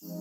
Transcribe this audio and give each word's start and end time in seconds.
Halo, 0.00 0.16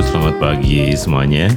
selamat 0.00 0.40
pagi 0.40 0.96
semuanya. 0.96 1.52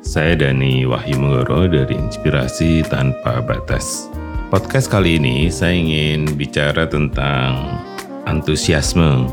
Saya 0.00 0.40
Dani 0.40 0.88
Wahyu 0.88 1.20
Menggoro 1.20 1.68
dari 1.68 1.92
Inspirasi 1.92 2.80
Tanpa 2.88 3.44
Batas. 3.44 4.08
Podcast 4.48 4.88
kali 4.88 5.20
ini 5.20 5.52
saya 5.52 5.76
ingin 5.76 6.32
bicara 6.40 6.88
tentang 6.88 7.76
antusiasme 8.24 9.28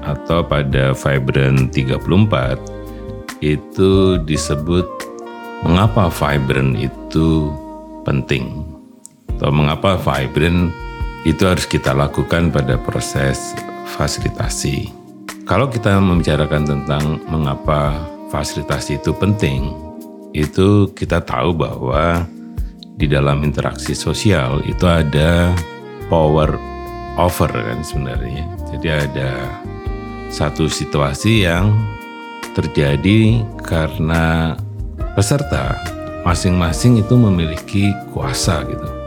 atau 0.00 0.40
pada 0.48 0.96
Vibrant 0.96 1.76
34 1.76 3.44
itu 3.44 4.16
disebut 4.24 4.88
mengapa 5.60 6.08
Vibrant 6.08 6.72
itu 6.80 7.52
penting 8.08 8.64
atau 9.36 9.52
mengapa 9.52 10.00
Vibrant 10.00 10.85
itu 11.26 11.42
harus 11.42 11.66
kita 11.66 11.90
lakukan 11.90 12.54
pada 12.54 12.78
proses 12.78 13.50
fasilitasi. 13.98 14.94
Kalau 15.42 15.66
kita 15.66 15.98
membicarakan 15.98 16.62
tentang 16.62 17.18
mengapa 17.26 17.98
fasilitasi 18.30 19.02
itu 19.02 19.10
penting, 19.10 19.74
itu 20.30 20.86
kita 20.94 21.18
tahu 21.26 21.50
bahwa 21.50 22.22
di 22.94 23.10
dalam 23.10 23.42
interaksi 23.42 23.90
sosial 23.98 24.62
itu 24.70 24.86
ada 24.86 25.50
power 26.06 26.54
over 27.18 27.50
kan 27.50 27.82
sebenarnya. 27.82 28.46
Jadi 28.70 28.86
ada 28.86 29.50
satu 30.30 30.70
situasi 30.70 31.42
yang 31.42 31.74
terjadi 32.54 33.42
karena 33.66 34.54
peserta 35.18 35.74
masing-masing 36.22 37.02
itu 37.02 37.18
memiliki 37.18 37.90
kuasa 38.14 38.62
gitu. 38.66 39.05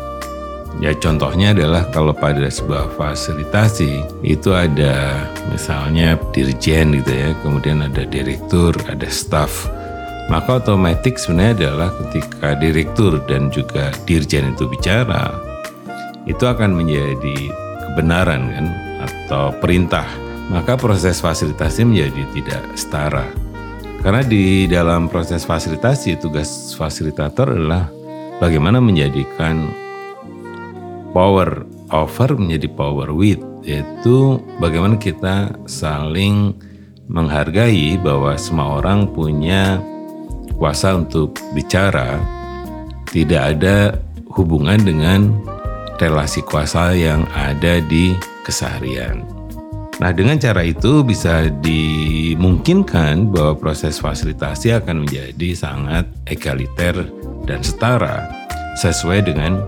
Ya 0.78 0.94
contohnya 0.94 1.52
adalah 1.52 1.90
kalau 1.90 2.14
pada 2.14 2.46
sebuah 2.46 2.94
fasilitasi 2.94 4.24
itu 4.24 4.54
ada 4.54 5.26
misalnya 5.50 6.16
dirjen 6.32 6.94
gitu 7.02 7.12
ya, 7.12 7.34
kemudian 7.42 7.82
ada 7.84 8.06
direktur, 8.06 8.78
ada 8.86 9.10
staff. 9.10 9.68
Maka 10.30 10.62
otomatis 10.62 11.26
sebenarnya 11.26 11.74
adalah 11.74 11.90
ketika 12.06 12.54
direktur 12.62 13.18
dan 13.26 13.50
juga 13.50 13.90
dirjen 14.06 14.54
itu 14.54 14.70
bicara, 14.70 15.34
itu 16.30 16.46
akan 16.46 16.78
menjadi 16.78 17.50
kebenaran 17.90 18.42
kan 18.54 18.66
atau 19.10 19.50
perintah. 19.58 20.06
Maka 20.54 20.78
proses 20.78 21.18
fasilitasi 21.18 21.82
menjadi 21.86 22.24
tidak 22.34 22.64
setara. 22.78 23.26
Karena 24.00 24.24
di 24.24 24.64
dalam 24.70 25.12
proses 25.12 25.44
fasilitasi 25.44 26.16
tugas 26.24 26.72
fasilitator 26.72 27.52
adalah 27.52 27.92
bagaimana 28.40 28.80
menjadikan 28.80 29.89
power 31.12 31.66
over 31.90 32.30
menjadi 32.38 32.68
power 32.74 33.10
with 33.14 33.42
yaitu 33.66 34.40
bagaimana 34.58 34.96
kita 34.96 35.52
saling 35.68 36.56
menghargai 37.10 37.98
bahwa 38.00 38.38
semua 38.38 38.80
orang 38.80 39.10
punya 39.10 39.82
kuasa 40.56 40.96
untuk 40.96 41.36
bicara 41.58 42.22
tidak 43.10 43.58
ada 43.58 43.98
hubungan 44.30 44.78
dengan 44.86 45.34
relasi 45.98 46.46
kuasa 46.46 46.94
yang 46.94 47.26
ada 47.34 47.82
di 47.84 48.14
keseharian. 48.46 49.26
Nah, 50.00 50.16
dengan 50.16 50.40
cara 50.40 50.64
itu 50.64 51.04
bisa 51.04 51.52
dimungkinkan 51.60 53.36
bahwa 53.36 53.60
proses 53.60 54.00
fasilitasi 54.00 54.72
akan 54.72 55.04
menjadi 55.04 55.52
sangat 55.52 56.08
egaliter 56.24 57.04
dan 57.44 57.60
setara 57.60 58.32
sesuai 58.80 59.28
dengan 59.28 59.60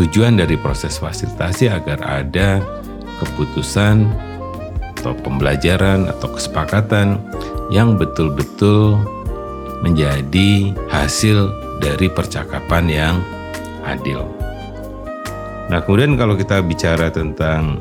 Tujuan 0.00 0.40
dari 0.40 0.56
proses 0.56 0.96
fasilitasi 0.96 1.68
agar 1.68 2.00
ada 2.00 2.64
keputusan 3.20 4.08
atau 4.96 5.12
pembelajaran 5.20 6.08
atau 6.08 6.32
kesepakatan 6.32 7.20
yang 7.68 8.00
betul-betul 8.00 8.96
menjadi 9.84 10.72
hasil 10.88 11.52
dari 11.84 12.08
percakapan 12.08 12.84
yang 12.88 13.14
adil. 13.84 14.24
Nah, 15.68 15.84
kemudian 15.84 16.16
kalau 16.16 16.32
kita 16.32 16.64
bicara 16.64 17.12
tentang 17.12 17.76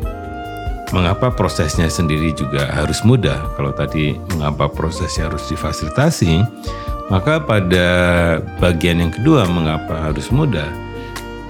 mengapa 0.91 1.31
prosesnya 1.31 1.87
sendiri 1.87 2.35
juga 2.35 2.67
harus 2.67 2.99
mudah, 3.07 3.55
kalau 3.55 3.71
tadi 3.71 4.19
mengapa 4.35 4.67
prosesnya 4.67 5.31
harus 5.31 5.47
difasilitasi, 5.47 6.43
maka 7.07 7.39
pada 7.39 7.87
bagian 8.59 9.07
yang 9.07 9.11
kedua 9.15 9.47
mengapa 9.47 10.11
harus 10.11 10.27
mudah, 10.29 10.67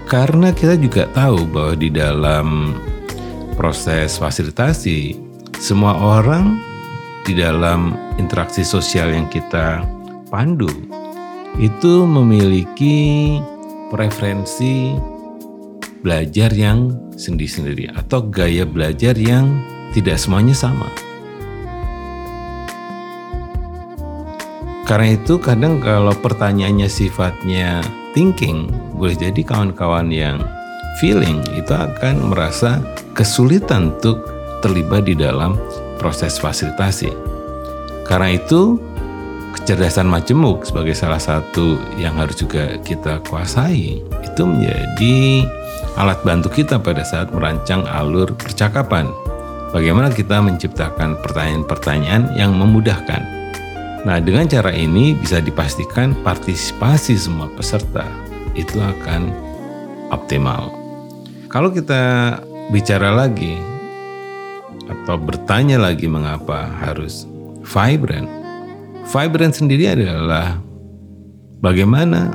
karena 0.09 0.49
kita 0.49 0.73
juga 0.81 1.05
tahu 1.13 1.45
bahwa 1.45 1.77
di 1.77 1.93
dalam 1.93 2.73
proses 3.53 4.17
fasilitasi, 4.17 5.13
semua 5.61 5.93
orang 5.93 6.57
di 7.29 7.37
dalam 7.37 7.93
interaksi 8.17 8.65
sosial 8.65 9.13
yang 9.13 9.29
kita 9.29 9.85
pandu 10.33 10.67
itu 11.61 12.09
memiliki 12.09 13.37
preferensi 13.93 14.97
belajar 16.01 16.49
yang 16.57 16.97
sendiri-sendiri 17.13 17.93
atau 17.93 18.25
gaya 18.25 18.65
belajar 18.65 19.13
yang 19.13 19.61
tidak 19.93 20.17
semuanya 20.17 20.57
sama. 20.57 20.89
Karena 24.89 25.13
itu 25.13 25.37
kadang 25.37 25.77
kalau 25.77 26.17
pertanyaannya 26.17 26.89
sifatnya 26.89 27.85
thinking, 28.17 28.73
boleh 28.99 29.15
jadi 29.15 29.41
kawan-kawan 29.47 30.11
yang 30.11 30.43
feeling 30.99 31.39
itu 31.55 31.71
akan 31.71 32.35
merasa 32.35 32.83
kesulitan 33.15 33.95
untuk 33.95 34.27
terlibat 34.59 35.07
di 35.07 35.15
dalam 35.15 35.55
proses 35.95 36.35
fasilitasi. 36.35 37.07
Karena 38.03 38.35
itu, 38.35 38.75
kecerdasan 39.55 40.11
majemuk 40.11 40.67
sebagai 40.67 40.91
salah 40.91 41.21
satu 41.21 41.79
yang 41.95 42.19
harus 42.19 42.35
juga 42.35 42.75
kita 42.83 43.23
kuasai 43.31 44.03
itu 44.03 44.41
menjadi 44.43 45.47
alat 45.95 46.19
bantu 46.27 46.51
kita 46.51 46.75
pada 46.75 47.07
saat 47.07 47.31
merancang 47.31 47.87
alur 47.87 48.35
percakapan. 48.35 49.07
Bagaimana 49.71 50.11
kita 50.11 50.43
menciptakan 50.43 51.21
pertanyaan-pertanyaan 51.23 52.33
yang 52.35 52.57
memudahkan 52.57 53.39
Nah, 54.07 54.15
dengan 54.23 54.47
cara 54.47 54.71
ini 54.71 55.11
bisa 55.11 55.43
dipastikan 55.43 56.15
partisipasi 56.23 57.19
semua 57.19 57.51
peserta 57.51 58.28
itu 58.61 58.77
akan 58.79 59.31
optimal. 60.11 60.73
Kalau 61.49 61.73
kita 61.73 62.35
bicara 62.69 63.09
lagi 63.15 63.57
atau 64.89 65.15
bertanya 65.17 65.81
lagi 65.81 66.09
mengapa 66.09 66.69
harus 66.81 67.25
vibrant. 67.65 68.29
Vibrant 69.09 69.53
sendiri 69.53 69.89
adalah 69.89 70.57
bagaimana 71.61 72.33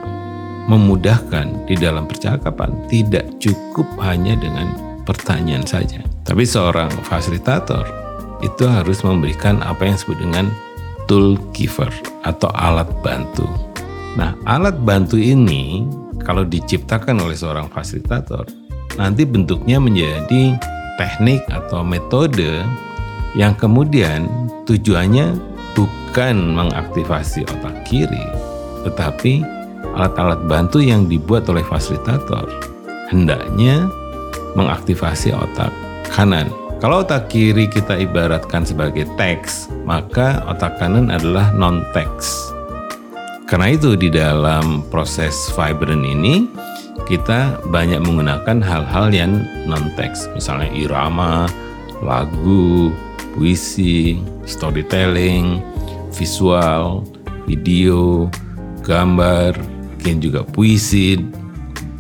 memudahkan 0.67 1.69
di 1.69 1.77
dalam 1.77 2.09
percakapan 2.09 2.73
tidak 2.89 3.29
cukup 3.39 3.87
hanya 4.01 4.35
dengan 4.39 4.75
pertanyaan 5.05 5.67
saja. 5.67 6.01
Tapi 6.25 6.43
seorang 6.43 6.91
fasilitator 7.05 7.85
itu 8.41 8.65
harus 8.65 9.05
memberikan 9.05 9.61
apa 9.61 9.87
yang 9.87 9.95
disebut 9.95 10.19
dengan 10.19 10.47
tool 11.05 11.37
giver 11.53 11.93
atau 12.25 12.49
alat 12.57 12.89
bantu. 13.05 13.45
Nah, 14.17 14.33
alat 14.49 14.79
bantu 14.83 15.21
ini 15.21 15.85
kalau 16.25 16.43
diciptakan 16.43 17.21
oleh 17.21 17.37
seorang 17.37 17.69
fasilitator, 17.71 18.49
nanti 18.97 19.29
bentuknya 19.29 19.77
menjadi 19.79 20.57
teknik 20.97 21.45
atau 21.53 21.85
metode 21.85 22.65
yang 23.37 23.53
kemudian 23.55 24.27
tujuannya 24.65 25.37
bukan 25.77 26.37
mengaktifasi 26.57 27.45
otak 27.45 27.85
kiri, 27.85 28.25
tetapi 28.89 29.45
alat-alat 29.95 30.41
bantu 30.49 30.83
yang 30.83 31.07
dibuat 31.07 31.47
oleh 31.47 31.63
fasilitator 31.63 32.49
hendaknya 33.13 33.87
mengaktifasi 34.59 35.31
otak 35.35 35.71
kanan 36.11 36.49
kalau 36.85 37.01
otak 37.01 37.33
kiri 37.33 37.65
kita 37.65 37.97
ibaratkan 37.97 38.61
sebagai 38.61 39.09
teks, 39.17 39.73
maka 39.89 40.45
otak 40.45 40.77
kanan 40.77 41.09
adalah 41.09 41.49
non-teks. 41.57 42.54
Karena 43.45 43.77
itu 43.77 43.93
di 43.93 44.09
dalam 44.09 44.81
proses 44.89 45.53
vibrant 45.53 46.01
ini 46.01 46.49
kita 47.05 47.61
banyak 47.69 48.01
menggunakan 48.01 48.65
hal-hal 48.65 49.13
yang 49.13 49.45
non-teks, 49.69 50.33
misalnya 50.33 50.73
irama, 50.73 51.45
lagu, 52.01 52.89
puisi, 53.37 54.17
storytelling, 54.49 55.61
visual, 56.17 57.05
video, 57.45 58.33
gambar, 58.81 59.53
mungkin 60.01 60.25
juga 60.25 60.41
puisi. 60.41 61.21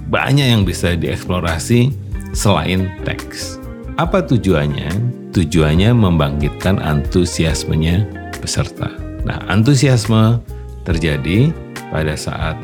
Banyak 0.09 0.47
yang 0.49 0.63
bisa 0.65 0.97
dieksplorasi 0.97 1.93
selain 2.33 2.89
teks. 3.05 3.61
Apa 4.01 4.25
tujuannya? 4.25 4.91
Tujuannya 5.37 5.91
membangkitkan 5.93 6.81
antusiasmenya 6.81 8.07
peserta. 8.39 8.89
Nah, 9.27 9.41
antusiasme 9.51 10.39
terjadi 10.85 11.51
pada 11.91 12.15
saat 12.15 12.57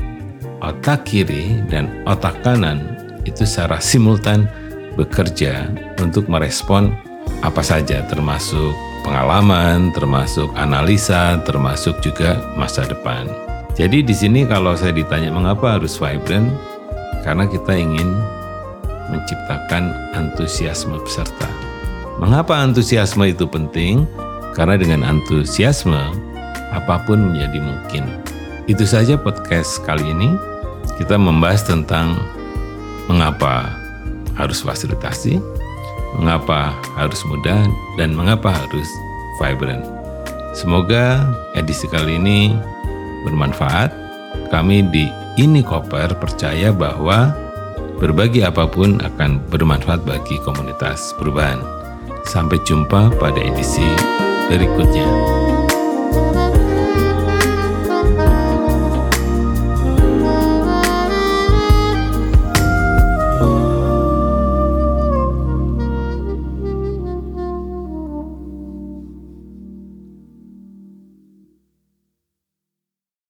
otak 0.61 1.09
kiri 1.09 1.61
dan 1.73 1.89
otak 2.05 2.37
kanan 2.45 2.97
itu 3.25 3.45
secara 3.45 3.81
simultan 3.81 4.49
bekerja 4.97 5.69
untuk 6.01 6.29
merespon 6.29 6.93
apa 7.41 7.65
saja 7.65 8.05
termasuk 8.09 8.73
pengalaman, 9.05 9.93
termasuk 9.97 10.53
analisa, 10.57 11.41
termasuk 11.49 11.97
juga 12.05 12.37
masa 12.57 12.85
depan. 12.85 13.25
Jadi 13.77 14.05
di 14.05 14.13
sini 14.13 14.45
kalau 14.45 14.77
saya 14.77 14.93
ditanya 14.93 15.33
mengapa 15.33 15.81
harus 15.81 15.97
vibrant, 15.97 16.53
karena 17.25 17.49
kita 17.49 17.73
ingin 17.73 18.13
menciptakan 19.09 19.97
antusiasme 20.13 21.01
peserta. 21.01 21.49
Mengapa 22.21 22.61
antusiasme 22.61 23.33
itu 23.33 23.49
penting? 23.49 24.05
Karena 24.53 24.77
dengan 24.77 25.01
antusiasme 25.17 26.30
apa 26.71 27.03
pun 27.07 27.31
menjadi 27.31 27.59
mungkin. 27.59 28.05
Itu 28.71 28.87
saja 28.87 29.19
podcast 29.19 29.83
kali 29.83 30.15
ini. 30.15 30.31
Kita 30.97 31.17
membahas 31.17 31.65
tentang 31.65 32.17
mengapa 33.09 33.73
harus 34.37 34.63
fasilitasi, 34.63 35.41
mengapa 36.21 36.77
harus 36.95 37.21
mudah, 37.27 37.67
dan 37.99 38.15
mengapa 38.15 38.53
harus 38.53 38.89
vibrant. 39.43 39.83
Semoga 40.55 41.25
edisi 41.55 41.87
kali 41.87 42.19
ini 42.19 42.55
bermanfaat. 43.27 43.91
Kami 44.51 44.87
di 44.91 45.07
Ini 45.39 45.63
Koper 45.63 46.15
percaya 46.19 46.75
bahwa 46.75 47.33
berbagi 48.03 48.43
apa 48.45 48.67
pun 48.67 48.99
akan 48.99 49.41
bermanfaat 49.49 50.03
bagi 50.05 50.37
komunitas 50.43 51.15
perubahan. 51.17 51.63
Sampai 52.27 52.61
jumpa 52.67 53.15
pada 53.17 53.41
edisi 53.41 53.87
berikutnya. 54.51 55.07